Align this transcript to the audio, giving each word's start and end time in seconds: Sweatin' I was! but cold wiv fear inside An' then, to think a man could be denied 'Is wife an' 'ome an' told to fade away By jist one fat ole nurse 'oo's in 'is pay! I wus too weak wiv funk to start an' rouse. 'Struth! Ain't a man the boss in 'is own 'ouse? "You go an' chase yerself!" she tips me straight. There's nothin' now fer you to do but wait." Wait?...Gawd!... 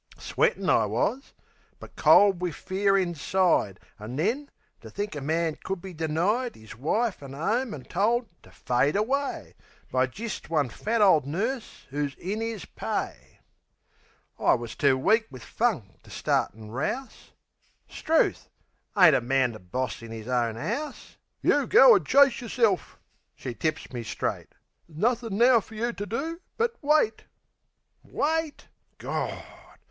Sweatin' 0.17 0.67
I 0.67 0.87
was! 0.87 1.31
but 1.79 1.95
cold 1.95 2.41
wiv 2.41 2.55
fear 2.55 2.97
inside 2.97 3.79
An' 3.99 4.15
then, 4.15 4.49
to 4.81 4.89
think 4.89 5.15
a 5.15 5.21
man 5.21 5.59
could 5.63 5.79
be 5.79 5.93
denied 5.93 6.57
'Is 6.57 6.75
wife 6.75 7.21
an' 7.21 7.35
'ome 7.35 7.71
an' 7.75 7.83
told 7.83 8.25
to 8.41 8.49
fade 8.49 8.95
away 8.95 9.53
By 9.91 10.07
jist 10.07 10.49
one 10.49 10.69
fat 10.69 11.03
ole 11.03 11.21
nurse 11.21 11.85
'oo's 11.93 12.15
in 12.15 12.41
'is 12.41 12.65
pay! 12.65 13.41
I 14.39 14.55
wus 14.55 14.73
too 14.73 14.97
weak 14.97 15.27
wiv 15.29 15.43
funk 15.43 16.01
to 16.01 16.09
start 16.09 16.55
an' 16.55 16.69
rouse. 16.71 17.33
'Struth! 17.87 18.49
Ain't 18.97 19.13
a 19.15 19.21
man 19.21 19.51
the 19.51 19.59
boss 19.59 20.01
in 20.01 20.11
'is 20.11 20.27
own 20.27 20.57
'ouse? 20.57 21.17
"You 21.43 21.67
go 21.67 21.93
an' 21.93 22.05
chase 22.05 22.41
yerself!" 22.41 22.97
she 23.35 23.53
tips 23.53 23.93
me 23.93 24.01
straight. 24.01 24.47
There's 24.89 24.97
nothin' 24.97 25.37
now 25.37 25.59
fer 25.59 25.75
you 25.75 25.93
to 25.93 26.05
do 26.07 26.41
but 26.57 26.73
wait." 26.81 27.25
Wait?...Gawd!... 28.01 29.43